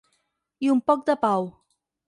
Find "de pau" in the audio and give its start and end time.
1.11-1.47